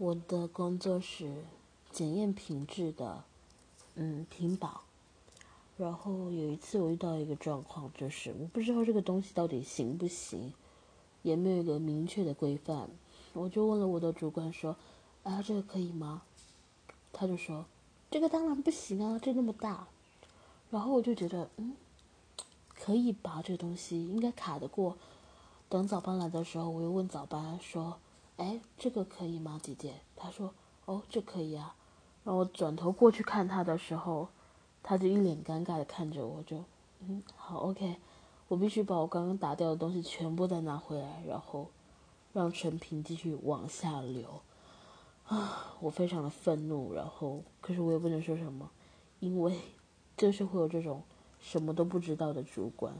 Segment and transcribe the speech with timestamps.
[0.00, 1.28] 我的工作是
[1.90, 3.24] 检验品质的，
[3.96, 4.82] 嗯，屏保。
[5.76, 10.52] 然后有一次我遇到一个状况，就是我不知道这个东西到底行不行，
[11.22, 12.88] 也没有一个明确的规范。
[13.32, 14.76] 我就问了我的主管说
[15.24, 16.22] ：“啊，这个可以吗？”
[17.12, 17.64] 他就说
[18.08, 19.88] ：“这个当然不行啊，这那么大。”
[20.70, 21.74] 然后我就觉得，嗯，
[22.72, 24.96] 可以吧，这个东西应该卡得过。
[25.68, 27.98] 等早班来的时候，我又问早班说。
[28.38, 29.94] 哎，这个可以吗，姐姐？
[30.16, 30.54] 他说
[30.86, 31.74] ：“哦，这可以啊。”
[32.24, 34.28] 然后我转头过去看他的时候，
[34.82, 36.64] 他就一脸尴尬的看着我，就
[37.00, 37.96] 嗯，好，OK。
[38.46, 41.68] 我必须把我刚刚打掉的东西全部再拿回来，然后
[42.32, 44.40] 让陈平继续往下流。
[45.26, 48.70] 啊，我非常的愤怒，然后可是我也不能说什么，
[49.20, 49.58] 因为
[50.16, 51.02] 就是会有这种
[51.40, 52.94] 什么都不知道的主管。